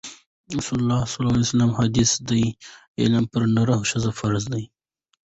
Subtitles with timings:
[0.47, 1.01] د رسول الله
[1.47, 2.43] ﷺ حدیث دی:
[3.01, 4.63] علم پر نر او ښځي فرض دی